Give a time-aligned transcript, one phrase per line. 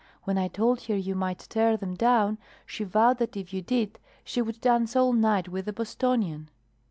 [0.23, 3.99] When I told her you might tear them down, she vowed that if you did
[4.23, 6.49] she would dance all night with the Bostonian."